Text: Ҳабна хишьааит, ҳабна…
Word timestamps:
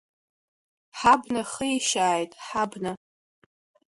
Ҳабна 0.99 1.41
хишьааит, 1.51 2.31
ҳабна… 2.45 2.91